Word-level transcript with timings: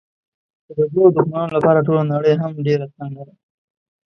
خو 0.65 0.71
د 0.77 0.79
دوو 0.91 1.05
دښمنانو 1.15 1.53
لپاره 1.57 1.85
ټوله 1.87 2.03
نړۍ 2.13 2.33
هم 2.41 2.51
ډېره 2.67 2.85
تنګه 2.97 3.23
ده. 3.27 3.33